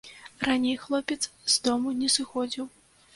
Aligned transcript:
Раней 0.47 0.77
хлопец 0.85 1.17
з 1.25 1.57
дому 1.67 1.93
не 1.99 2.09
сыходзіў. 2.17 2.65